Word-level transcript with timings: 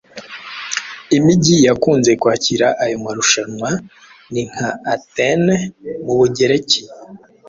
Imigi 1.17 1.55
yakunze 1.67 2.11
kwakira 2.21 2.67
ayo 2.83 2.97
marushanwa 3.03 3.69
ni 4.31 4.41
nka 4.49 4.69
Atene 4.93 5.55
mu 6.03 6.13
Bugereki, 6.19 6.81